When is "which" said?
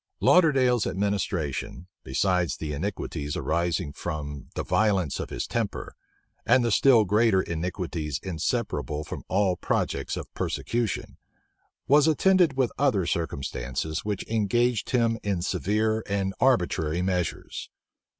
14.03-14.27